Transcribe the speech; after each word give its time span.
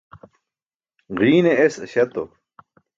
Ġiine 1.19 1.51
es 1.67 1.75
aśatu. 1.85 2.23